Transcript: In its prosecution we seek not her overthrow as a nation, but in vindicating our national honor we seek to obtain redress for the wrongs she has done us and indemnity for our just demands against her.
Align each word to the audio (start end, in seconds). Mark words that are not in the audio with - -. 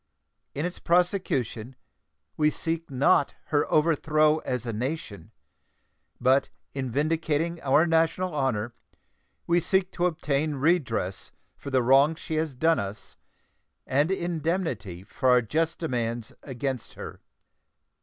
In 0.55 0.65
its 0.65 0.79
prosecution 0.79 1.75
we 2.35 2.49
seek 2.49 2.89
not 2.89 3.35
her 3.49 3.71
overthrow 3.71 4.39
as 4.39 4.65
a 4.65 4.73
nation, 4.73 5.29
but 6.19 6.49
in 6.73 6.89
vindicating 6.89 7.61
our 7.61 7.85
national 7.85 8.33
honor 8.33 8.73
we 9.45 9.59
seek 9.59 9.91
to 9.91 10.07
obtain 10.07 10.55
redress 10.55 11.31
for 11.55 11.69
the 11.69 11.83
wrongs 11.83 12.17
she 12.19 12.33
has 12.37 12.55
done 12.55 12.79
us 12.79 13.15
and 13.85 14.09
indemnity 14.09 15.03
for 15.03 15.29
our 15.29 15.41
just 15.43 15.77
demands 15.77 16.33
against 16.41 16.95
her. 16.95 17.21